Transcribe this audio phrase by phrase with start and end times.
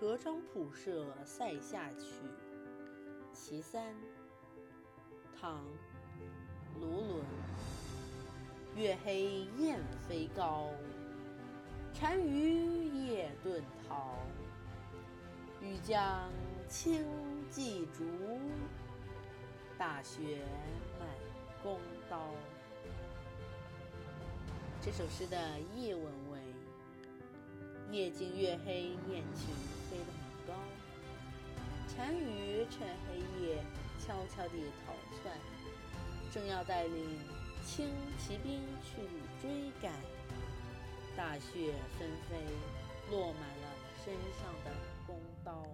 [0.00, 2.04] 河中浦社塞下曲·
[3.32, 3.96] 其三，
[5.36, 5.64] 唐·
[6.80, 7.24] 卢纶。
[8.76, 10.68] 月黑雁飞高，
[12.00, 14.18] 单于夜遁逃。
[15.60, 16.30] 欲将
[16.68, 17.04] 轻
[17.50, 18.04] 骑逐，
[19.76, 20.44] 大雪
[21.00, 21.08] 满
[21.60, 21.76] 弓
[22.08, 22.20] 刀。
[24.80, 26.04] 这首诗的译文：
[27.90, 29.54] 夜静月黑，雁群
[29.90, 30.52] 飞得很高，
[31.96, 33.64] 单于趁黑夜
[33.98, 35.34] 悄悄地逃窜，
[36.30, 37.18] 正要带领
[37.64, 37.88] 轻
[38.18, 39.00] 骑兵去
[39.40, 39.92] 追赶，
[41.16, 42.36] 大雪纷飞，
[43.10, 43.74] 落满了
[44.04, 44.70] 身上的
[45.06, 45.64] 弓刀。